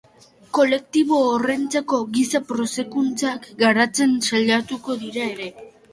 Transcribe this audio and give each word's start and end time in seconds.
Kolektibo 0.57 1.17
horrentzako 1.33 1.99
giza 2.15 2.41
prestakuntzak 2.53 3.45
garatzen 3.63 4.17
saiatuko 4.31 5.01
dira 5.05 5.29
ere. 5.37 5.53